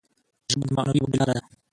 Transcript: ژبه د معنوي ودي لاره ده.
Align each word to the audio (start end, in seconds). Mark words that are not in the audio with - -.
ژبه 0.51 0.65
د 0.67 0.69
معنوي 0.75 0.99
ودي 1.01 1.17
لاره 1.19 1.33
ده. 1.37 1.43